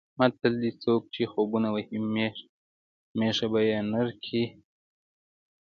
[0.19, 1.97] متل دی: څوک چې خوبونه وهي
[3.19, 4.47] مېښه به یې نر کټي زېږوي.